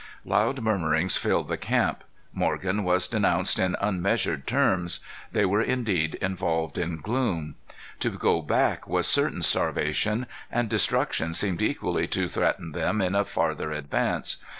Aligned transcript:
Loud 0.25 0.61
murmurings 0.63 1.15
filled 1.15 1.47
the 1.47 1.57
camp. 1.59 2.03
Morgan 2.33 2.83
was 2.83 3.07
denounced 3.07 3.59
in 3.59 3.75
unmeasured 3.79 4.47
terms. 4.47 4.99
They 5.31 5.45
were 5.45 5.61
indeed 5.61 6.15
involved 6.15 6.79
in 6.79 6.97
gloom. 6.97 7.53
To 7.99 8.09
go 8.09 8.41
back 8.41 8.87
was 8.87 9.05
certain 9.05 9.43
starvation. 9.43 10.25
And 10.51 10.69
destruction 10.69 11.33
seemed 11.33 11.61
equally 11.61 12.07
to 12.07 12.27
threaten 12.27 12.71
them 12.71 12.99
in 12.99 13.13
a 13.13 13.25
farther 13.25 13.71
advance. 13.71 14.37